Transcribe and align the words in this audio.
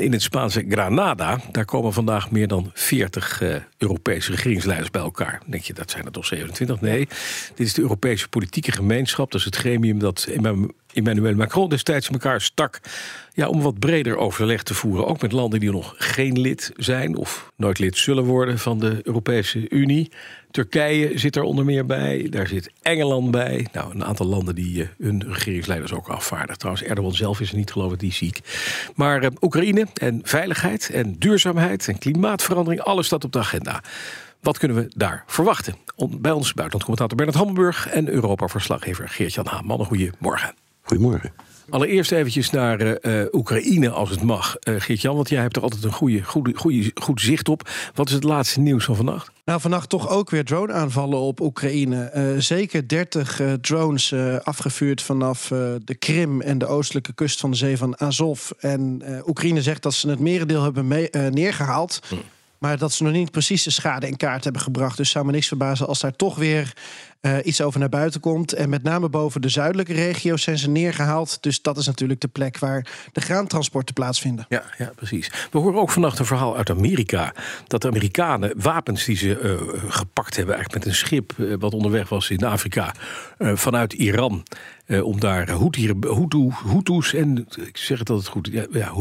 In 0.00 0.12
het 0.12 0.22
Spaanse 0.22 0.64
Granada, 0.68 1.40
daar 1.52 1.64
komen 1.64 1.92
vandaag 1.92 2.30
meer 2.30 2.48
dan 2.48 2.70
40 2.74 3.40
uh, 3.40 3.56
Europese 3.78 4.30
regeringsleiders 4.30 4.90
bij 4.90 5.02
elkaar. 5.02 5.42
Denk 5.46 5.62
je, 5.62 5.72
dat 5.72 5.90
zijn 5.90 6.04
er 6.04 6.12
toch 6.12 6.26
27? 6.26 6.80
Nee, 6.80 7.08
dit 7.54 7.66
is 7.66 7.74
de 7.74 7.82
Europese 7.82 8.28
politieke 8.28 8.72
gemeenschap. 8.72 9.30
Dat 9.30 9.40
is 9.40 9.46
het 9.46 9.56
gremium 9.56 9.98
dat 9.98 10.26
Emmanuel 10.96 11.34
Macron 11.34 11.68
destijds 11.68 12.08
elkaar 12.08 12.40
stak. 12.40 12.80
Ja, 13.34 13.48
om 13.48 13.60
wat 13.60 13.78
breder 13.78 14.16
overleg 14.16 14.62
te 14.62 14.74
voeren. 14.74 15.06
Ook 15.06 15.20
met 15.20 15.32
landen 15.32 15.60
die 15.60 15.70
nog 15.70 15.94
geen 15.98 16.40
lid 16.40 16.72
zijn 16.76 17.16
of 17.16 17.52
nooit 17.56 17.78
lid 17.78 17.96
zullen 17.96 18.24
worden 18.24 18.58
van 18.58 18.78
de 18.78 19.00
Europese 19.02 19.70
Unie. 19.70 20.10
Turkije 20.50 21.18
zit 21.18 21.36
er 21.36 21.42
onder 21.42 21.64
meer 21.64 21.86
bij. 21.86 22.26
Daar 22.30 22.46
zit 22.46 22.70
Engeland 22.82 23.30
bij. 23.30 23.66
Nou, 23.72 23.94
een 23.94 24.04
aantal 24.04 24.26
landen 24.26 24.54
die 24.54 24.78
uh, 24.78 24.86
hun 24.98 25.24
regeringsleiders 25.28 25.92
ook 25.92 26.08
afvaardigen. 26.08 26.58
Trouwens, 26.58 26.86
Erdogan 26.86 27.14
zelf 27.14 27.40
is 27.40 27.50
er 27.50 27.56
niet, 27.56 27.72
geloof 27.72 27.92
ik, 27.92 27.98
die 27.98 28.12
ziek. 28.12 28.40
Maar 28.94 29.22
uh, 29.22 29.28
Oekraïne 29.40 29.86
en 29.94 30.20
veiligheid 30.22 30.90
en 30.90 31.18
duurzaamheid 31.18 31.88
en 31.88 31.98
klimaatverandering, 31.98 32.82
alles 32.82 33.06
staat 33.06 33.24
op 33.24 33.32
de 33.32 33.38
agenda. 33.38 33.82
Wat 34.40 34.58
kunnen 34.58 34.76
we 34.76 34.92
daar 34.96 35.24
verwachten? 35.26 35.74
Bij 35.96 36.32
ons 36.32 36.54
buitenlandcommentator 36.54 37.16
Bernard 37.16 37.38
Hammelburg 37.38 37.88
en 37.88 38.08
Europa-verslaggever 38.08 39.08
Geert-Jan 39.08 39.46
Haan. 39.46 39.66
Mannen, 39.66 39.86
goedemorgen. 39.86 40.54
Goedemorgen. 40.86 41.32
Allereerst 41.70 42.12
eventjes 42.12 42.50
naar 42.50 43.06
uh, 43.06 43.24
Oekraïne, 43.32 43.90
als 43.90 44.10
het 44.10 44.22
mag. 44.22 44.56
Uh, 44.68 44.80
Geert-Jan, 44.80 45.14
want 45.14 45.28
jij 45.28 45.40
hebt 45.40 45.56
er 45.56 45.62
altijd 45.62 45.84
een 45.84 45.92
goede, 45.92 46.22
goede, 46.22 46.54
goede, 46.54 46.90
goed 46.94 47.20
zicht 47.20 47.48
op. 47.48 47.70
Wat 47.94 48.08
is 48.08 48.14
het 48.14 48.24
laatste 48.24 48.60
nieuws 48.60 48.84
van 48.84 48.96
vannacht? 48.96 49.30
Nou, 49.44 49.60
vannacht 49.60 49.88
toch 49.88 50.08
ook 50.08 50.30
weer 50.30 50.44
drone-aanvallen 50.44 51.18
op 51.18 51.40
Oekraïne. 51.40 52.12
Uh, 52.14 52.40
zeker 52.40 52.88
30 52.88 53.40
drones 53.60 54.14
afgevuurd 54.42 55.02
vanaf 55.02 55.48
de 55.84 55.94
Krim 55.98 56.40
en 56.40 56.58
de 56.58 56.66
oostelijke 56.66 57.12
kust 57.14 57.40
van 57.40 57.50
de 57.50 57.56
zee 57.56 57.76
van 57.76 58.00
Azov. 58.00 58.50
En 58.58 59.02
Oekraïne 59.26 59.62
zegt 59.62 59.82
dat 59.82 59.94
ze 59.94 60.08
het 60.08 60.20
merendeel 60.20 60.62
hebben 60.62 60.86
mee, 60.86 61.08
neergehaald. 61.30 62.00
Hm. 62.08 62.14
Maar 62.58 62.78
dat 62.78 62.92
ze 62.92 63.02
nog 63.02 63.12
niet 63.12 63.30
precies 63.30 63.62
de 63.62 63.70
schade 63.70 64.06
in 64.06 64.16
kaart 64.16 64.44
hebben 64.44 64.62
gebracht. 64.62 64.96
Dus 64.96 65.10
zou 65.10 65.24
me 65.24 65.32
niks 65.32 65.48
verbazen 65.48 65.86
als 65.86 66.00
daar 66.00 66.16
toch 66.16 66.36
weer 66.36 66.72
uh, 67.20 67.36
iets 67.44 67.60
over 67.60 67.80
naar 67.80 67.88
buiten 67.88 68.20
komt. 68.20 68.52
En 68.52 68.68
met 68.68 68.82
name 68.82 69.08
boven 69.08 69.40
de 69.40 69.48
zuidelijke 69.48 69.92
regio's 69.92 70.42
zijn 70.42 70.58
ze 70.58 70.70
neergehaald. 70.70 71.42
Dus 71.42 71.62
dat 71.62 71.76
is 71.76 71.86
natuurlijk 71.86 72.20
de 72.20 72.28
plek 72.28 72.58
waar 72.58 72.86
de 73.12 73.20
graantransporten 73.20 73.94
plaatsvinden. 73.94 74.46
Ja, 74.48 74.62
ja 74.78 74.92
precies. 74.96 75.30
We 75.50 75.58
horen 75.58 75.80
ook 75.80 75.90
vannacht 75.90 76.18
een 76.18 76.24
verhaal 76.26 76.56
uit 76.56 76.70
Amerika. 76.70 77.34
Dat 77.66 77.82
de 77.82 77.88
Amerikanen 77.88 78.52
wapens 78.56 79.04
die 79.04 79.16
ze 79.16 79.40
uh, 79.40 79.82
gepakt 79.92 80.36
hebben, 80.36 80.54
eigenlijk 80.54 80.84
met 80.84 80.94
een 80.94 80.98
schip 80.98 81.32
uh, 81.36 81.54
wat 81.58 81.74
onderweg 81.74 82.08
was 82.08 82.30
in 82.30 82.44
Afrika, 82.44 82.94
vanuit 83.38 83.92
Iran. 83.92 84.42
om 85.02 85.20
daar 85.20 85.48
Hutus 86.64 87.14
en 87.14 87.46
ik 87.66 87.76
zeg 87.76 87.98
het 87.98 88.10
altijd 88.10 88.28
goed, 88.28 88.48
ja, 88.52 88.66
ja 88.70 88.92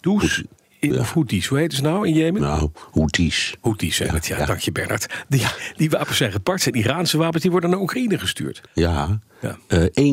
Hutus 0.00 0.44
ja. 0.80 0.98
Of 0.98 1.12
Houthis, 1.12 1.46
hoe 1.46 1.58
heet 1.58 1.72
ze 1.72 1.82
nou 1.82 2.06
in 2.06 2.14
Jemen? 2.14 2.40
Nou, 2.40 2.70
Houthis. 2.92 3.56
Houthis 3.60 3.96
zijn 3.96 4.14
het, 4.14 4.26
ja. 4.26 4.46
Dank 4.46 4.60
je, 4.60 4.72
Bernard. 4.72 5.24
Die, 5.28 5.46
die 5.76 5.90
wapens 5.90 6.16
zijn 6.16 6.32
gepakt, 6.32 6.62
zijn 6.62 6.74
Iraanse 6.74 7.18
wapens, 7.18 7.42
die 7.42 7.50
worden 7.50 7.70
naar 7.70 7.80
Oekraïne 7.80 8.18
gestuurd. 8.18 8.60
Ja, 8.74 9.20
ja. 9.40 9.58
Uh, 9.68 10.12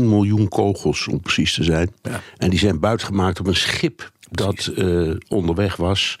1,1 0.00 0.02
miljoen 0.02 0.48
kogels 0.48 1.08
om 1.08 1.20
precies 1.20 1.54
te 1.54 1.64
zijn. 1.64 1.90
Ja. 2.02 2.20
En 2.36 2.50
die 2.50 2.58
zijn 2.58 2.80
buitgemaakt 2.80 3.40
op 3.40 3.46
een 3.46 3.56
schip 3.56 4.10
dat 4.30 4.70
uh, 4.76 5.14
onderweg 5.28 5.76
was. 5.76 6.18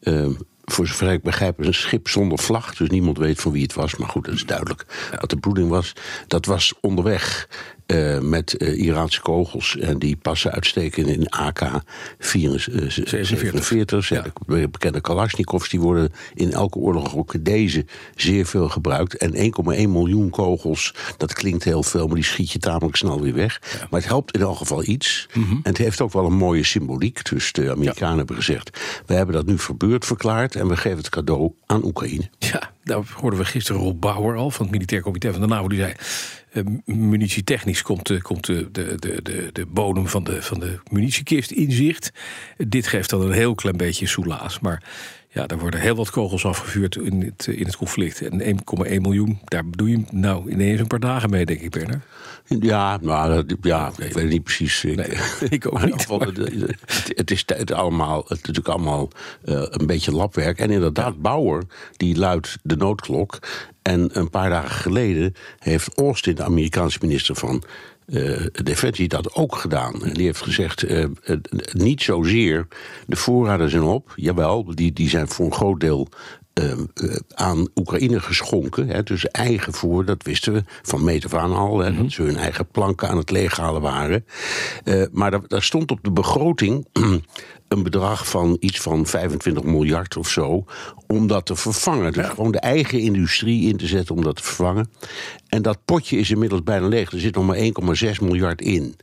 Uh, 0.00 0.26
voor 0.64 0.86
zover 0.86 1.12
ik 1.12 1.22
begrijp, 1.22 1.58
een 1.58 1.74
schip 1.74 2.08
zonder 2.08 2.38
vlag. 2.38 2.74
Dus 2.74 2.88
niemand 2.88 3.18
weet 3.18 3.40
van 3.40 3.52
wie 3.52 3.62
het 3.62 3.74
was. 3.74 3.96
Maar 3.96 4.08
goed, 4.08 4.24
dat 4.24 4.34
is 4.34 4.46
duidelijk 4.46 5.10
wat 5.20 5.30
de 5.30 5.36
bedoeling 5.36 5.68
was. 5.68 5.92
Dat 6.26 6.46
was 6.46 6.74
onderweg 6.80 7.48
uh, 7.86 8.18
met 8.18 8.54
uh, 8.58 8.78
Iraanse 8.78 9.20
kogels. 9.20 9.76
En 9.76 9.98
die 9.98 10.16
passen 10.16 10.52
uitstekend 10.52 11.06
in 11.06 11.28
AK-47. 11.28 14.08
Ja. 14.08 14.24
De 14.46 14.68
bekende 14.70 15.00
Kalashnikovs 15.00 15.68
die 15.68 15.80
worden 15.80 16.12
in 16.34 16.52
elke 16.52 16.78
oorlog, 16.78 17.16
ook 17.16 17.44
deze, 17.44 17.86
zeer 18.14 18.46
veel 18.46 18.68
gebruikt. 18.68 19.16
En 19.16 19.34
1,1 19.34 19.40
miljoen 19.88 20.30
kogels, 20.30 20.94
dat 21.16 21.32
klinkt 21.32 21.64
heel 21.64 21.82
veel, 21.82 22.06
maar 22.06 22.14
die 22.14 22.24
schiet 22.24 22.50
je 22.50 22.58
tamelijk 22.58 22.96
snel 22.96 23.20
weer 23.20 23.34
weg. 23.34 23.60
Ja. 23.72 23.78
Maar 23.90 24.00
het 24.00 24.08
helpt 24.08 24.34
in 24.34 24.40
elk 24.40 24.56
geval 24.56 24.84
iets. 24.84 25.28
Mm 25.32 25.44
-hmm. 25.44 25.60
En 25.62 25.70
het 25.70 25.78
heeft 25.78 26.00
ook 26.00 26.12
wel 26.12 26.26
een 26.26 26.36
mooie 26.36 26.64
symboliek. 26.64 27.30
Dus 27.30 27.52
de 27.52 27.70
Amerikanen 27.70 28.10
ja. 28.10 28.16
hebben 28.16 28.36
gezegd: 28.36 28.78
we 29.06 29.14
hebben 29.14 29.34
dat 29.34 29.46
nu 29.46 29.58
verbeurd 29.58 30.04
verklaard 30.04 30.54
en 30.54 30.68
we 30.68 30.76
geven 30.76 30.98
het 30.98 31.08
cadeau 31.08 31.52
aan 31.66 31.84
Oekraïne. 31.84 32.30
Ja, 32.60 32.70
daar 32.84 33.02
hoorden 33.14 33.38
we 33.38 33.44
gisteren 33.44 33.80
Rob 33.80 34.00
Bauer 34.00 34.36
al 34.36 34.50
van 34.50 34.62
het 34.62 34.74
Militair 34.74 35.02
Comité 35.02 35.32
van 35.32 35.40
de 35.40 35.46
NAVO. 35.46 35.68
Die 35.68 35.78
zei: 35.78 35.92
uh, 36.52 36.64
munitietechnisch 36.84 37.82
komt, 37.82 38.10
uh, 38.10 38.20
komt 38.20 38.46
de, 38.46 38.70
de, 38.72 38.96
de, 38.98 39.50
de 39.52 39.66
bodem 39.66 40.08
van 40.08 40.24
de, 40.24 40.42
van 40.42 40.60
de 40.60 40.78
munitiekist 40.90 41.50
in 41.50 41.72
zicht. 41.72 42.12
dit 42.56 42.86
geeft 42.86 43.10
dan 43.10 43.20
een 43.20 43.32
heel 43.32 43.54
klein 43.54 43.76
beetje 43.76 44.06
soelaas. 44.06 44.60
Maar 44.60 44.82
ja, 45.34 45.46
er 45.46 45.58
worden 45.58 45.80
heel 45.80 45.94
wat 45.94 46.10
kogels 46.10 46.44
afgevuurd 46.44 46.96
in 46.96 47.22
het, 47.22 47.46
in 47.46 47.66
het 47.66 47.76
conflict. 47.76 48.20
En 48.20 48.40
1,1 48.40 49.00
miljoen, 49.00 49.38
daar 49.44 49.62
doe 49.70 49.90
je 49.90 50.04
nou 50.10 50.50
ineens 50.50 50.80
een 50.80 50.86
paar 50.86 51.00
dagen 51.00 51.30
mee, 51.30 51.46
denk 51.46 51.60
ik, 51.60 51.70
Bernard. 51.70 52.02
Ja, 52.44 52.98
maar 53.02 53.42
ja, 53.60 53.88
ik 53.88 53.94
weet 53.96 54.14
het 54.14 54.28
niet 54.28 54.44
precies. 54.44 54.82
Nee, 54.82 55.18
ik 55.48 55.66
ook 55.66 55.84
niet. 55.86 56.08
Het, 56.08 57.12
het, 57.14 57.30
is 57.30 57.42
het, 57.46 57.72
allemaal, 57.72 58.18
het 58.18 58.30
is 58.30 58.36
natuurlijk 58.36 58.68
allemaal 58.68 59.08
uh, 59.44 59.62
een 59.68 59.86
beetje 59.86 60.12
labwerk. 60.12 60.58
En 60.58 60.70
inderdaad, 60.70 61.22
Bauer, 61.22 61.62
die 61.96 62.18
luidt 62.18 62.56
de 62.62 62.76
noodklok. 62.76 63.38
En 63.82 64.18
een 64.18 64.30
paar 64.30 64.50
dagen 64.50 64.70
geleden 64.70 65.34
heeft 65.58 65.98
Austin, 65.98 66.34
de 66.34 66.44
Amerikaanse 66.44 66.98
minister 67.00 67.34
van 67.34 67.62
uh, 68.06 68.46
Defensie, 68.62 69.08
dat 69.08 69.34
ook 69.34 69.56
gedaan. 69.56 70.04
En 70.04 70.14
die 70.14 70.24
heeft 70.24 70.42
gezegd: 70.42 70.84
uh, 70.84 71.00
uh, 71.00 71.36
niet 71.72 72.02
zozeer 72.02 72.66
de 73.06 73.16
voorraden 73.16 73.70
zijn 73.70 73.82
op. 73.82 74.12
Jawel, 74.16 74.74
die, 74.74 74.92
die 74.92 75.08
zijn 75.08 75.28
voor 75.28 75.46
een 75.46 75.52
groot 75.52 75.80
deel 75.80 76.08
aan 77.34 77.68
Oekraïne 77.74 78.20
geschonken. 78.20 78.88
Hè, 78.88 79.02
dus 79.02 79.28
eigen 79.28 79.72
voor, 79.72 80.04
dat 80.04 80.22
wisten 80.22 80.52
we 80.52 80.64
van 80.82 81.04
meet 81.04 81.24
af 81.24 81.34
aan 81.34 81.54
al. 81.54 81.78
Hè, 81.78 81.88
mm 81.88 81.94
-hmm. 81.94 82.02
Dat 82.02 82.12
ze 82.12 82.22
hun 82.22 82.36
eigen 82.36 82.66
planken 82.66 83.08
aan 83.08 83.16
het 83.16 83.30
leeghalen 83.30 83.80
waren. 83.80 84.24
maar 85.12 85.30
daar, 85.30 85.48
daar 85.48 85.62
stond 85.62 85.90
op 85.90 85.98
de 86.02 86.10
begroting 86.10 86.86
een 87.68 87.82
bedrag 87.82 88.28
van 88.28 88.56
iets 88.60 88.80
van 88.80 89.06
25 89.06 89.62
miljard 89.64 90.16
of 90.16 90.28
zo. 90.28 90.64
om 91.06 91.26
dat 91.26 91.46
te 91.46 91.56
vervangen. 91.56 92.12
Dus 92.12 92.24
ja. 92.24 92.30
gewoon 92.30 92.52
de 92.52 92.58
eigen 92.58 92.98
industrie 92.98 93.68
in 93.68 93.76
te 93.76 93.86
zetten 93.86 94.14
om 94.14 94.22
dat 94.22 94.36
te 94.36 94.42
vervangen. 94.42 94.90
En 95.48 95.62
dat 95.62 95.78
potje 95.84 96.18
is 96.18 96.30
inmiddels 96.30 96.62
bijna 96.62 96.86
leeg. 96.86 97.12
Er 97.12 97.20
zit 97.20 97.34
nog 97.34 97.46
maar 97.46 97.56
1,6 97.56 98.20
miljard 98.20 98.60
in. 98.60 98.96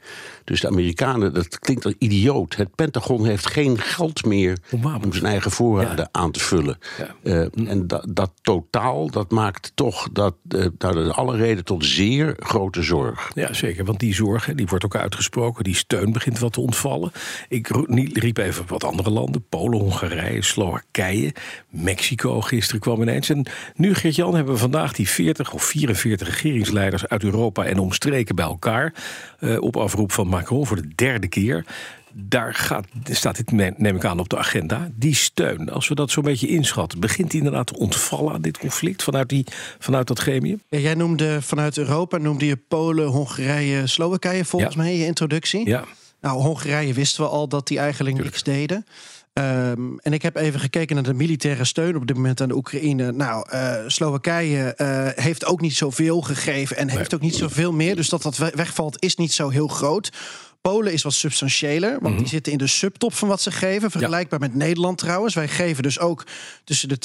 Dus 0.44 0.62
de 0.62 0.68
Amerikanen, 0.68 1.34
dat 1.34 1.60
klinkt 1.60 1.86
al 1.86 1.94
idioot. 1.98 2.56
Het 2.56 2.76
Pentagon 2.76 3.26
heeft 3.26 3.48
geen 3.48 3.78
geld 3.80 4.26
meer 4.26 4.58
om 5.04 5.14
zijn 5.14 5.26
eigen 5.26 5.52
voorraden 5.52 5.98
ja. 5.98 6.10
aan 6.12 6.32
te 6.32 6.40
vullen. 6.40 6.78
Ja. 6.98 7.16
Uh, 7.24 7.70
en 7.70 7.88
dat, 7.88 8.06
dat, 8.10 8.32
totaal, 8.42 9.10
dat 9.10 9.32
maakt 9.32 9.72
toch 9.76 10.10
dat, 10.12 10.36
uh, 10.50 10.66
dat 10.78 10.96
is 10.96 11.10
alle 11.10 11.36
reden 11.36 11.64
tot 11.64 11.86
zeer 11.86 12.36
grote 12.40 12.82
zorg. 12.82 13.32
Ja, 13.34 13.54
zeker. 13.54 13.86
Want 13.86 14.00
die 14.00 14.14
zorg, 14.14 14.54
die 14.56 14.68
wordt 14.68 14.86
ook 14.86 14.96
uitgesproken. 14.96 15.64
Die 15.64 15.76
steun 15.76 16.12
begint 16.12 16.40
wat 16.40 16.54
te 16.54 16.62
ontvallen. 16.62 17.12
Ik 17.50 17.68
riep 18.14 18.38
even 18.38 18.51
wat 18.68 18.84
andere 18.84 19.10
landen. 19.10 19.46
Polen, 19.50 19.80
Hongarije, 19.80 20.42
Slowakije, 20.42 21.34
Mexico 21.70 22.42
gisteren 22.42 22.82
kwam 22.82 23.02
ineens. 23.02 23.30
En 23.30 23.46
nu, 23.76 23.94
Geert-Jan, 23.94 24.36
hebben 24.36 24.54
we 24.54 24.60
vandaag 24.60 24.94
die 24.94 25.10
40 25.10 25.54
of 25.54 25.64
44 25.64 26.28
regeringsleiders 26.28 27.08
uit 27.08 27.24
Europa 27.24 27.64
en 27.66 27.80
omstreken 27.80 28.36
bij 28.36 28.46
elkaar. 28.46 28.94
Uh, 29.40 29.62
op 29.62 29.78
afroep 29.78 30.12
van 30.12 30.28
Macron 30.28 30.68
voor 30.68 30.76
de 30.76 30.88
derde 30.96 31.28
keer. 31.28 31.66
Daar 32.14 32.54
gaat, 32.54 32.86
staat 33.04 33.36
dit, 33.36 33.52
neem 33.78 33.96
ik 33.96 34.06
aan, 34.06 34.20
op 34.20 34.30
de 34.30 34.38
agenda. 34.38 34.90
Die 34.96 35.16
steun, 35.16 35.70
als 35.70 35.88
we 35.88 35.96
dat 35.96 36.12
zo'n 36.12 36.24
beetje 36.24 36.48
inschatten, 36.48 37.00
begint 37.00 37.32
die 37.32 37.40
inderdaad 37.40 37.68
te 37.68 37.78
ontvallen 37.78 38.34
aan 38.34 38.42
dit 38.42 38.58
conflict 38.58 39.04
vanuit, 39.04 39.30
die, 39.30 39.46
vanuit 39.80 40.08
dat 40.08 40.20
gremium? 40.20 40.62
Ja, 40.70 40.78
jij 40.78 40.94
noemde 40.94 41.42
vanuit 41.42 41.78
Europa, 41.78 42.18
noemde 42.18 42.46
je 42.46 42.56
Polen, 42.56 43.08
Hongarije, 43.08 43.88
Slowakije 43.88 44.46
volgens 44.46 44.76
ja. 44.76 44.82
mij 44.82 44.92
in 44.92 45.00
je 45.00 45.06
introductie. 45.06 45.68
Ja. 45.68 45.86
Nou, 46.22 46.42
Hongarije 46.42 46.94
wisten 46.94 47.24
we 47.24 47.30
al 47.30 47.48
dat 47.48 47.68
die 47.68 47.80
eigenlijk 47.80 48.16
Tuurlijk. 48.16 48.36
niks 48.36 48.58
deden. 48.58 48.86
Um, 49.34 50.00
en 50.00 50.14
ik 50.14 50.22
heb 50.22 50.36
even 50.36 50.60
gekeken 50.60 50.96
naar 50.96 51.04
de 51.04 51.14
militaire 51.14 51.66
steun 51.66 51.96
op 51.96 52.08
dit 52.08 52.16
moment 52.16 52.42
aan 52.42 52.48
de 52.48 52.56
Oekraïne. 52.56 53.12
Nou, 53.12 53.48
uh, 53.54 53.76
Slowakije 53.88 54.74
uh, 54.78 55.08
heeft 55.24 55.46
ook 55.46 55.62
niet 55.62 55.76
zoveel 55.76 56.22
gegeven 56.22 56.78
en 56.78 56.90
heeft 56.90 57.14
ook 57.14 57.22
niet 57.22 57.36
zoveel 57.36 57.74
meer. 57.74 57.96
Dus 57.96 58.10
dat 58.10 58.22
dat 58.22 58.38
wegvalt 58.38 59.04
is 59.04 59.16
niet 59.16 59.32
zo 59.32 59.50
heel 59.50 59.68
groot. 59.68 60.12
Polen 60.62 60.94
is 60.94 61.04
wat 61.04 61.14
substantiëler, 61.14 61.98
want 62.02 62.18
die 62.18 62.28
zitten 62.28 62.52
in 62.52 62.58
de 62.58 62.68
subtop 62.68 63.14
van 63.14 63.28
wat 63.28 63.42
ze 63.42 63.52
geven. 63.52 63.92
Vergelijkbaar 63.92 64.40
met 64.40 64.56
Nederland 64.56 64.98
trouwens. 64.98 65.34
Wij 65.34 65.48
geven 65.48 65.84
dus 65.84 66.00
ook 66.00 66.26
tussen 66.64 66.90
de 66.90 66.98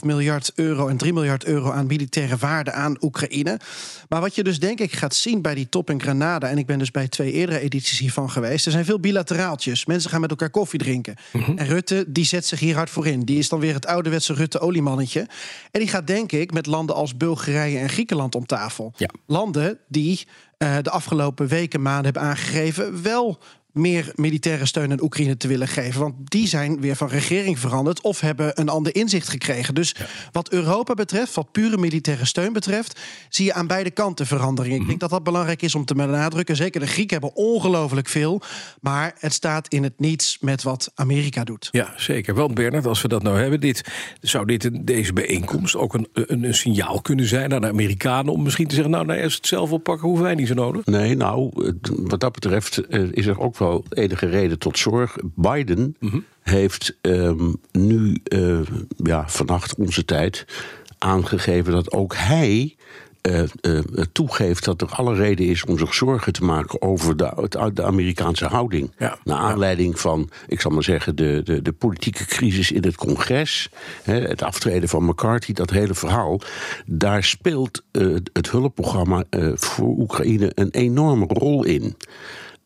2,5 0.00 0.04
miljard 0.04 0.52
euro 0.54 0.88
en 0.88 0.96
3 0.96 1.12
miljard 1.12 1.44
euro 1.44 1.70
aan 1.70 1.86
militaire 1.86 2.36
waarde 2.36 2.72
aan 2.72 2.96
Oekraïne. 3.00 3.60
Maar 4.08 4.20
wat 4.20 4.34
je 4.34 4.42
dus 4.42 4.58
denk 4.58 4.80
ik 4.80 4.92
gaat 4.92 5.14
zien 5.14 5.42
bij 5.42 5.54
die 5.54 5.68
top 5.68 5.90
in 5.90 6.00
Granada, 6.00 6.48
en 6.48 6.58
ik 6.58 6.66
ben 6.66 6.78
dus 6.78 6.90
bij 6.90 7.08
twee 7.08 7.32
eerdere 7.32 7.60
edities 7.60 7.98
hiervan 7.98 8.30
geweest, 8.30 8.66
er 8.66 8.72
zijn 8.72 8.84
veel 8.84 9.00
bilateraaltjes. 9.00 9.86
Mensen 9.86 10.10
gaan 10.10 10.20
met 10.20 10.30
elkaar 10.30 10.50
koffie 10.50 10.78
drinken. 10.78 11.16
En 11.32 11.66
Rutte, 11.66 12.04
die 12.08 12.24
zet 12.24 12.46
zich 12.46 12.60
hier 12.60 12.74
hard 12.74 12.90
voor 12.90 13.06
in. 13.06 13.20
Die 13.20 13.38
is 13.38 13.48
dan 13.48 13.60
weer 13.60 13.74
het 13.74 13.86
ouderwetse 13.86 14.34
Rutte-oliemannetje. 14.34 15.26
En 15.70 15.80
die 15.80 15.88
gaat 15.88 16.06
denk 16.06 16.32
ik 16.32 16.52
met 16.52 16.66
landen 16.66 16.94
als 16.94 17.16
Bulgarije 17.16 17.78
en 17.78 17.88
Griekenland 17.88 18.34
om 18.34 18.46
tafel. 18.46 18.92
Ja. 18.96 19.08
Landen 19.26 19.78
die 19.88 20.26
de 20.82 20.90
afgelopen 20.90 21.46
weken, 21.46 21.82
maanden 21.82 22.04
hebben 22.04 22.22
aangegeven 22.22 23.02
wel 23.02 23.38
meer 23.72 24.12
militaire 24.14 24.66
steun 24.66 24.90
aan 24.90 25.02
Oekraïne 25.02 25.36
te 25.36 25.48
willen 25.48 25.68
geven. 25.68 26.00
Want 26.00 26.14
die 26.24 26.46
zijn 26.46 26.80
weer 26.80 26.96
van 26.96 27.08
regering 27.08 27.58
veranderd 27.58 28.00
of 28.00 28.20
hebben 28.20 28.60
een 28.60 28.68
ander 28.68 28.94
inzicht 28.94 29.28
gekregen. 29.28 29.74
Dus 29.74 29.94
wat 30.32 30.50
Europa 30.50 30.94
betreft, 30.94 31.34
wat 31.34 31.52
pure 31.52 31.78
militaire 31.78 32.24
steun 32.24 32.52
betreft, 32.52 33.00
zie 33.28 33.44
je 33.44 33.52
aan 33.52 33.66
beide 33.66 33.90
kanten 33.90 34.26
verandering. 34.26 34.80
Ik 34.80 34.86
denk 34.86 35.00
dat 35.00 35.10
dat 35.10 35.22
belangrijk 35.22 35.62
is 35.62 35.74
om 35.74 35.84
te 35.84 35.94
benadrukken. 35.94 36.56
Zeker 36.56 36.80
de 36.80 36.86
Grieken 36.86 37.20
hebben 37.20 37.36
ongelooflijk 37.36 38.08
veel. 38.08 38.42
Maar 38.80 39.14
het 39.18 39.32
staat 39.32 39.68
in 39.68 39.82
het 39.82 40.00
niets 40.00 40.38
met 40.40 40.62
wat 40.62 40.92
Amerika 40.94 41.44
doet. 41.44 41.68
Ja, 41.70 41.94
zeker. 41.96 42.34
Want 42.34 42.54
Bernard, 42.54 42.86
als 42.86 43.02
we 43.02 43.08
dat 43.08 43.22
nou 43.22 43.38
hebben, 43.38 43.60
dit, 43.60 43.84
zou 44.20 44.46
dit, 44.46 44.86
deze 44.86 45.12
bijeenkomst 45.12 45.76
ook 45.76 45.94
een, 45.94 46.08
een, 46.12 46.44
een 46.44 46.54
signaal 46.54 47.00
kunnen 47.00 47.26
zijn 47.26 47.54
aan 47.54 47.60
de 47.60 47.68
Amerikanen 47.68 48.32
om 48.32 48.42
misschien 48.42 48.66
te 48.66 48.74
zeggen, 48.74 48.92
nou, 48.92 49.06
nee, 49.06 49.22
als 49.22 49.34
het 49.34 49.46
zelf 49.46 49.72
oppakken, 49.72 50.06
hoeven 50.06 50.24
wij 50.24 50.34
niet 50.34 50.48
zo 50.48 50.54
nodig. 50.54 50.84
Nee, 50.84 51.16
nou, 51.16 51.50
wat 51.86 52.20
dat 52.20 52.32
betreft 52.32 52.86
eh, 52.86 53.02
is 53.12 53.26
er 53.26 53.40
ook 53.40 53.56
wel 53.62 53.84
enige 53.88 54.26
reden 54.26 54.58
tot 54.58 54.78
zorg. 54.78 55.16
Biden 55.34 55.96
heeft 56.42 56.96
ehm, 57.00 57.52
nu, 57.72 58.20
eh, 58.24 58.60
ja, 58.96 59.28
vannacht 59.28 59.74
onze 59.74 60.04
tijd, 60.04 60.44
aangegeven 60.98 61.72
dat 61.72 61.92
ook 61.92 62.14
hij. 62.16 62.76
eh, 63.20 63.42
eh, 63.60 63.78
toegeeft 64.12 64.64
dat 64.64 64.80
er 64.80 64.88
alle 64.88 65.14
reden 65.14 65.46
is 65.46 65.64
om 65.64 65.78
zich 65.78 65.94
zorgen 65.94 66.32
te 66.32 66.44
maken 66.44 66.82
over 66.82 67.16
de, 67.16 67.48
de 67.74 67.82
Amerikaanse 67.82 68.46
houding. 68.46 68.92
Ja. 68.98 69.18
Naar 69.24 69.38
aanleiding 69.38 70.00
van, 70.00 70.30
ik 70.46 70.60
zal 70.60 70.70
maar 70.70 70.82
zeggen, 70.82 71.16
de, 71.16 71.40
de, 71.44 71.62
de 71.62 71.72
politieke 71.72 72.24
crisis 72.24 72.72
in 72.72 72.84
het 72.84 72.96
congres. 72.96 73.68
Hè, 74.02 74.20
het 74.20 74.42
aftreden 74.42 74.88
van 74.88 75.04
McCarthy, 75.04 75.52
dat 75.52 75.70
hele 75.70 75.94
verhaal. 75.94 76.40
Daar 76.86 77.24
speelt 77.24 77.82
het 78.32 78.50
hulpprogramma 78.50 79.24
voor 79.54 79.88
Oekraïne 79.98 80.52
een 80.54 80.70
enorme 80.70 81.26
rol 81.26 81.64
in. 81.64 81.96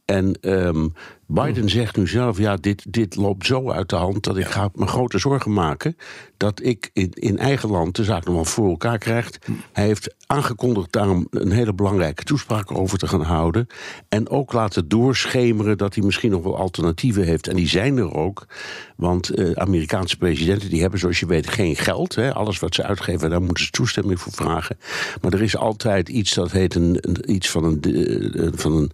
En 0.07 0.41
ehm, 0.41 0.89
Biden 1.27 1.69
zegt 1.69 1.97
nu 1.97 2.09
zelf: 2.09 2.39
ja, 2.39 2.57
dit, 2.57 2.85
dit 2.93 3.17
loopt 3.17 3.47
zo 3.47 3.71
uit 3.71 3.89
de 3.89 3.97
hand 3.97 4.25
dat 4.25 4.37
ik 4.37 4.47
ga 4.47 4.69
me 4.75 4.87
grote 4.87 5.19
zorgen 5.19 5.53
maken. 5.53 5.97
Dat 6.37 6.61
ik 6.65 6.91
in, 6.93 7.11
in 7.15 7.39
eigen 7.39 7.71
land 7.71 7.97
de 7.97 8.05
zaak 8.05 8.25
nog 8.25 8.35
wel 8.35 8.45
voor 8.45 8.69
elkaar 8.69 8.99
krijg. 8.99 9.31
Hij 9.73 9.85
heeft 9.87 10.15
aangekondigd 10.27 10.93
daarom 10.93 11.27
een 11.31 11.51
hele 11.51 11.75
belangrijke 11.75 12.23
toespraak 12.25 12.71
over 12.73 12.99
te 12.99 13.07
gaan 13.07 13.23
houden. 13.23 13.67
En 14.09 14.29
ook 14.29 14.53
laten 14.53 14.89
doorschemeren 14.89 15.79
dat 15.79 15.95
hij 15.95 16.05
misschien 16.05 16.31
nog 16.31 16.43
wel 16.43 16.57
alternatieven 16.57 17.25
heeft. 17.25 17.49
En 17.49 17.57
die 17.57 17.69
zijn 17.69 17.97
er 17.97 18.15
ook. 18.15 18.47
Want 18.97 19.31
eh, 19.31 19.51
Amerikaanse 19.51 20.17
presidenten 20.17 20.71
die 20.71 20.81
hebben, 20.81 20.99
zoals 21.01 21.21
je 21.21 21.27
weet, 21.27 21.49
geen 21.49 21.77
geld. 21.77 22.15
Hè. 22.15 22.35
Alles 22.35 22.59
wat 22.59 22.75
ze 22.75 22.83
uitgeven, 22.83 23.31
daar 23.31 23.43
moeten 23.43 23.65
ze 23.65 23.71
toestemming 23.71 24.21
voor 24.21 24.33
vragen. 24.33 24.79
Maar 25.23 25.33
er 25.33 25.43
is 25.43 25.57
altijd 25.57 26.09
iets 26.09 26.35
dat 26.35 26.53
heet 26.53 26.75
een, 26.75 26.99
een- 27.01 27.33
iets 27.33 27.51
van 27.51 27.65
een, 27.65 27.81
eh, 27.83 28.49
van 28.55 28.73
een, 28.73 28.91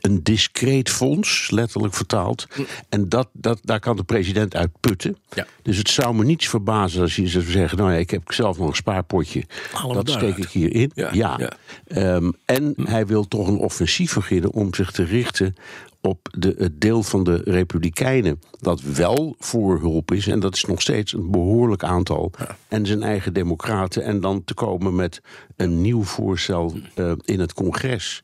een 0.00 0.22
discreet 0.22 0.90
fonds, 0.90 1.50
letterlijk 1.68 1.94
vertaald. 1.94 2.46
En 2.88 3.08
dat, 3.08 3.28
dat, 3.32 3.58
daar 3.62 3.80
kan 3.80 3.96
de 3.96 4.04
president 4.04 4.56
uit 4.56 4.70
putten. 4.80 5.16
Ja. 5.34 5.46
Dus 5.62 5.76
het 5.76 5.88
zou 5.88 6.14
me 6.14 6.24
niets 6.24 6.48
verbazen 6.48 7.02
als 7.02 7.16
je 7.16 7.26
zou 7.26 7.44
zeggen: 7.44 7.78
Nou 7.78 7.92
ja, 7.92 7.98
ik 7.98 8.10
heb 8.10 8.32
zelf 8.32 8.58
nog 8.58 8.68
een 8.68 8.74
spaarpotje. 8.74 9.44
Dat 9.92 10.10
steek 10.10 10.36
ik 10.36 10.48
hierin. 10.48 10.90
Ja, 10.94 11.08
Ja. 11.12 11.38
ja. 11.38 11.52
Ehm, 11.86 12.30
en 12.44 12.74
hij 12.82 13.06
wil 13.06 13.28
toch 13.28 13.48
een 13.48 13.58
offensief 13.58 14.14
beginnen 14.14 14.52
om 14.52 14.74
zich 14.74 14.90
te 14.90 15.04
richten 15.04 15.56
op 16.00 16.28
de, 16.38 16.54
het 16.58 16.80
deel 16.80 17.02
van 17.02 17.24
de 17.24 17.40
Republikeinen 17.44 18.40
dat 18.60 18.80
wel 18.80 19.34
voor 19.38 19.80
hulp 19.80 20.12
is. 20.12 20.26
En 20.26 20.40
dat 20.40 20.54
is 20.54 20.64
nog 20.64 20.80
steeds 20.80 21.12
een 21.12 21.30
behoorlijk 21.30 21.82
aantal. 21.82 22.32
En 22.68 22.86
zijn 22.86 23.02
eigen 23.02 23.32
democraten. 23.32 24.04
En 24.04 24.20
dan 24.20 24.44
te 24.44 24.54
komen 24.54 24.94
met 24.94 25.20
een 25.56 25.80
nieuw 25.80 26.02
voorstel 26.02 26.74
eh, 26.94 27.12
in 27.24 27.40
het 27.40 27.52
congres. 27.52 28.22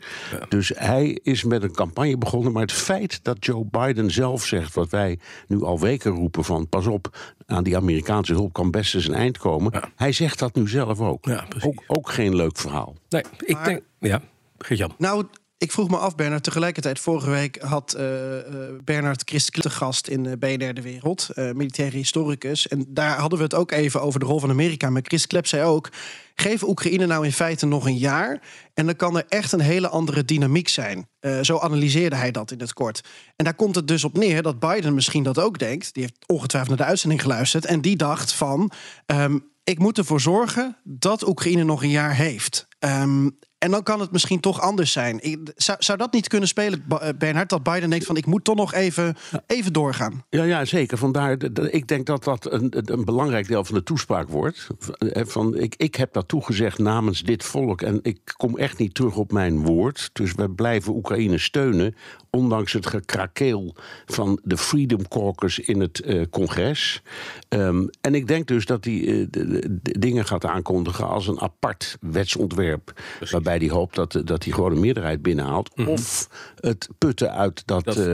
Dus 0.48 0.72
hij 0.76 1.18
is 1.22 1.44
met 1.44 1.62
een 1.62 1.72
campagne 1.72 2.18
begonnen. 2.18 2.52
Maar 2.52 2.62
het 2.62 2.72
feit 2.72 3.24
dat 3.24 3.44
Joe 3.44 3.64
Biden 3.70 4.10
zelf 4.10 4.44
zegt, 4.44 4.74
wat 4.74 4.90
wij 4.90 5.18
nu 5.46 5.62
al 5.62 5.80
weken 5.80 6.10
roepen: 6.10 6.44
van 6.44 6.68
pas 6.68 6.86
op, 6.86 7.16
aan 7.46 7.64
die 7.64 7.76
Amerikaanse 7.76 8.32
hulp 8.32 8.52
kan 8.52 8.70
best 8.70 8.94
eens 8.94 9.08
een 9.08 9.14
eind 9.14 9.38
komen. 9.38 9.72
Hij 9.96 10.12
zegt 10.12 10.38
dat 10.38 10.54
nu 10.54 10.68
zelf 10.68 11.00
ook. 11.00 11.24
Ja, 11.24 11.44
precies. 11.48 11.68
ook, 11.68 11.82
ook 11.86 12.10
geen 12.10 12.34
leuk 12.36 12.56
verhaal. 12.56 12.94
Nee, 13.08 13.22
ik 13.38 13.64
denk, 13.64 13.82
ja, 13.98 14.22
Geert-Jan. 14.58 14.94
Nou, 14.98 15.24
ik 15.64 15.72
vroeg 15.72 15.88
me 15.88 15.96
af, 15.96 16.14
Bernard. 16.14 16.42
Tegelijkertijd, 16.42 16.98
vorige 16.98 17.30
week 17.30 17.62
had 17.62 17.92
eh, 17.92 18.38
eh, 18.38 18.44
Bernard 18.84 19.22
Christ 19.24 19.62
te 19.62 19.70
gast 19.70 20.08
in 20.08 20.26
eh, 20.26 20.32
BNR 20.38 20.74
De 20.74 20.82
Wereld, 20.82 21.28
eh 21.34 21.50
militaire 21.50 21.96
historicus. 21.96 22.68
En 22.68 22.84
daar 22.88 23.18
hadden 23.18 23.38
we 23.38 23.44
het 23.44 23.54
ook 23.54 23.70
even 23.70 24.02
over 24.02 24.20
de 24.20 24.26
rol 24.26 24.40
van 24.40 24.50
Amerika. 24.50 24.90
Maar 24.90 25.02
Chris 25.04 25.26
Klep 25.26 25.46
zei 25.46 25.62
ook: 25.62 25.88
geef 26.34 26.62
Oekraïne 26.62 27.06
nou 27.06 27.24
in 27.24 27.32
feite 27.32 27.66
nog 27.66 27.86
een 27.86 27.96
jaar. 27.96 28.42
En 28.74 28.86
dan 28.86 28.96
kan 28.96 29.16
er 29.16 29.24
echt 29.28 29.52
een 29.52 29.60
hele 29.60 29.88
andere 29.88 30.24
dynamiek 30.24 30.68
zijn. 30.68 31.08
Zo 31.42 31.58
analyseerde 31.58 32.16
hij 32.16 32.30
dat 32.30 32.50
in 32.50 32.60
het 32.60 32.72
kort. 32.72 33.00
En 33.36 33.44
daar 33.44 33.54
komt 33.54 33.74
het 33.74 33.88
dus 33.88 34.04
op 34.04 34.16
neer 34.16 34.42
dat 34.42 34.58
Biden 34.58 34.94
misschien 34.94 35.22
dat 35.22 35.38
ook 35.38 35.58
denkt. 35.58 35.94
Die 35.94 36.02
heeft 36.02 36.16
ongetwijfeld 36.26 36.76
naar 36.76 36.86
de 36.86 36.90
uitzending 36.90 37.22
geluisterd. 37.22 37.64
En 37.64 37.80
die 37.80 37.96
dacht 37.96 38.32
van. 38.32 38.70
ehm, 39.06 39.38
ik 39.64 39.78
moet 39.78 39.98
ervoor 39.98 40.20
zorgen 40.20 40.76
dat 40.82 41.28
Oekraïne 41.28 41.64
nog 41.64 41.82
een 41.82 41.90
jaar 41.90 42.14
heeft. 42.14 42.66
Ehm, 42.78 43.28
en 43.64 43.70
dan 43.70 43.82
kan 43.82 44.00
het 44.00 44.12
misschien 44.12 44.40
toch 44.40 44.60
anders 44.60 44.92
zijn. 44.92 45.18
Ik- 45.22 45.52
zou, 45.56 45.78
zou 45.80 45.98
dat 45.98 46.12
niet 46.12 46.28
kunnen 46.28 46.48
spelen, 46.48 46.84
eh, 46.88 47.08
Bernhard? 47.18 47.48
Dat 47.48 47.62
Biden 47.62 47.90
denkt 47.90 48.04
van 48.06 48.16
ik 48.16 48.26
moet 48.26 48.44
toch 48.44 48.56
nog 48.56 48.74
even, 48.74 49.16
even 49.46 49.72
doorgaan. 49.72 50.24
Ja, 50.30 50.42
ja, 50.44 50.64
zeker. 50.64 50.98
Vandaar, 50.98 51.36
ik 51.70 51.88
denk 51.88 52.06
dat 52.06 52.24
dat 52.24 52.52
een, 52.52 52.72
een- 52.92 53.04
belangrijk 53.04 53.48
deel 53.48 53.64
van 53.64 53.74
de 53.74 53.82
toespraak 53.82 54.28
wordt. 54.28 54.66
Eh, 54.98 55.22
Van, 55.26 55.56
ik, 55.58 55.74
ik 55.76 55.94
heb 55.94 56.12
dat 56.12 56.28
toegezegd 56.28 56.78
namens 56.78 57.22
dit 57.22 57.44
volk 57.44 57.82
en 57.82 57.98
ik 58.02 58.18
kom 58.36 58.58
echt 58.58 58.78
niet 58.78 58.94
terug 58.94 59.16
op 59.16 59.32
mijn 59.32 59.62
woord. 59.62 60.10
Dus 60.12 60.32
we 60.34 60.50
blijven 60.50 60.94
Oekraïne 60.94 61.38
steunen, 61.38 61.94
ondanks 62.30 62.72
het 62.72 62.86
gekrakeel 62.86 63.74
van 64.06 64.40
de 64.42 64.56
Freedom 64.56 65.08
Caucus 65.08 65.58
in 65.58 65.80
het 65.80 66.00
eh, 66.00 66.22
congres. 66.30 67.02
Ehm, 67.48 67.86
en 68.00 68.14
ik 68.14 68.26
denk 68.28 68.46
dus 68.46 68.66
dat 68.66 68.84
hij 68.84 69.26
eh, 69.30 69.62
dingen 69.82 70.24
gaat 70.26 70.44
aankondigen 70.44 71.08
als 71.08 71.26
een 71.26 71.40
apart 71.40 71.96
wetsontwerp. 72.00 73.00
Waarbij 73.30 73.53
hij 73.58 73.68
hoopt 73.68 73.94
dat, 73.94 74.20
dat 74.24 74.44
hij 74.44 74.52
gewoon 74.52 74.72
een 74.72 74.80
meerderheid 74.80 75.22
binnenhaalt. 75.22 75.70
Of 75.86 76.28
het 76.60 76.88
putten 76.98 77.32
uit 77.32 77.62
dat, 77.66 77.84
Dat 77.84 77.96
eh, 77.96 78.04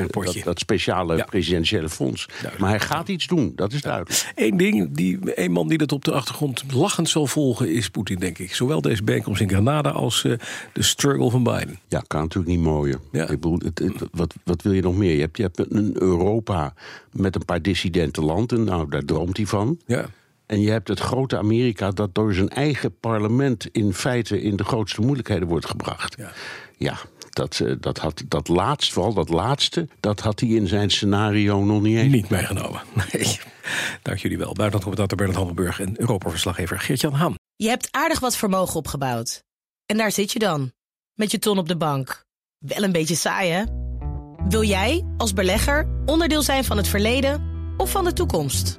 dat, 0.00 0.10
potje. 0.10 0.42
dat, 0.44 0.58
speciale 0.58 1.16
Ja. 1.16 1.24
presidentiële 1.24 1.88
fonds. 1.88 2.28
Maar 2.58 2.68
hij 2.70 2.80
gaat 2.80 3.08
iets 3.08 3.26
doen, 3.26 3.52
dat 3.56 3.72
is 3.72 3.80
duidelijk. 3.80 4.32
Eén 4.34 4.56
ding, 4.56 4.94
die, 4.96 5.18
een 5.44 5.52
man 5.52 5.68
die 5.68 5.78
dat 5.78 5.92
op 5.92 6.04
de 6.04 6.12
achtergrond 6.12 6.64
lachend 6.72 7.08
zal 7.08 7.26
volgen, 7.26 7.72
is 7.72 7.88
Poetin, 7.90 8.18
denk 8.18 8.38
ik. 8.38 8.54
Zowel 8.54 8.80
deze 8.80 9.02
bijeenkomst 9.04 9.40
in 9.40 9.48
Granada 9.48 9.90
als 9.90 10.24
eh, 10.24 10.32
de 10.72 10.82
struggle 10.82 11.30
van 11.30 11.42
Biden. 11.42 11.78
Ja, 11.88 12.02
kan 12.06 12.20
natuurlijk 12.20 12.54
niet 12.56 12.64
mooier. 12.64 12.98
Ja. 13.12 13.22
Ik 13.22 13.28
bedoel, 13.40 13.58
het, 13.64 13.78
het- 13.78 14.02
wat, 14.10 14.34
wat 14.44 14.62
wil 14.62 14.72
je 14.72 14.82
nog 14.82 14.96
meer? 14.96 15.14
Je 15.14 15.20
hebt, 15.20 15.36
je 15.36 15.42
hebt 15.42 15.72
een 15.72 15.92
Europa 16.02 16.74
met 17.12 17.34
een 17.34 17.44
paar 17.44 17.62
dissidente 17.62 18.20
landen. 18.22 18.64
Nou, 18.64 18.88
daar 18.90 19.04
droomt 19.04 19.36
hij 19.36 19.46
van. 19.46 19.78
Ja. 19.86 20.04
En 20.48 20.60
je 20.60 20.70
hebt 20.70 20.88
het 20.88 21.00
grote 21.00 21.38
Amerika 21.38 21.90
dat 21.90 22.14
door 22.14 22.34
zijn 22.34 22.48
eigen 22.48 22.98
parlement 22.98 23.66
in 23.72 23.94
feite 23.94 24.42
in 24.42 24.56
de 24.56 24.64
grootste 24.64 25.00
moeilijkheden 25.00 25.48
wordt 25.48 25.66
gebracht. 25.66 26.14
Ja. 26.18 26.32
Ja, 26.76 26.96
dat, 27.30 27.60
eh, 27.60 27.72
dat, 27.80 27.98
had, 27.98 28.22
dat 28.28 28.48
laatste, 28.48 28.92
vooral 28.92 29.14
dat 29.14 29.28
laatste, 29.28 29.88
dat 30.00 30.20
had 30.20 30.40
hij 30.40 30.48
in 30.48 30.66
zijn 30.66 30.90
scenario 30.90 31.64
nog 31.64 31.82
niet 31.82 31.96
eens. 31.96 32.12
Niet 32.12 32.28
meegenomen. 32.28 32.80
Nee. 33.12 33.40
Dank 34.02 34.18
jullie 34.18 34.38
wel. 34.38 34.52
Buitenlandcommentator 34.52 35.16
Bernard 35.16 35.38
Hammelburg 35.38 35.80
en 35.80 36.00
Europa-verslaggever 36.00 36.80
Geert-Jan 36.80 37.12
Haan. 37.12 37.34
Je 37.56 37.68
hebt 37.68 37.88
aardig 37.90 38.20
wat 38.20 38.36
vermogen 38.36 38.76
opgebouwd. 38.76 39.42
En 39.86 39.96
daar 39.96 40.12
zit 40.12 40.32
je 40.32 40.38
dan, 40.38 40.72
met 41.14 41.30
je 41.30 41.38
ton 41.38 41.58
op 41.58 41.68
de 41.68 41.76
bank. 41.76 42.24
Wel 42.58 42.82
een 42.82 42.92
beetje 42.92 43.14
saai, 43.14 43.50
hè? 43.50 43.64
Wil 44.48 44.62
jij, 44.62 45.04
als 45.16 45.32
belegger, 45.32 45.88
onderdeel 46.06 46.42
zijn 46.42 46.64
van 46.64 46.76
het 46.76 46.88
verleden 46.88 47.42
of 47.76 47.90
van 47.90 48.04
de 48.04 48.12
toekomst? 48.12 48.78